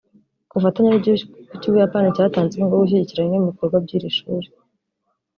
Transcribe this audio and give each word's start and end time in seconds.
ku 0.49 0.53
bufatanye 0.57 0.89
n’igihugu 0.89 1.23
cy’Ubuyapani 1.61 2.15
cyatanze 2.15 2.53
inkurnga 2.53 2.75
yo 2.77 2.81
gushyigikira 2.83 3.23
bimwe 3.25 3.39
mu 3.41 3.49
bikorwa 3.51 3.77
by’iri 3.85 4.09
shuri 4.17 4.47